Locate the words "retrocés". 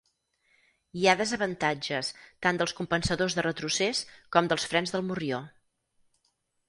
3.49-4.01